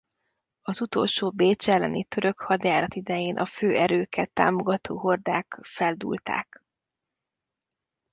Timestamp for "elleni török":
1.69-2.39